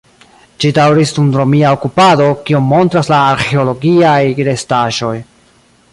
[0.63, 5.17] Ĝi daŭris dum romia okupado, kion montras la arĥeologiaj restaĵoj.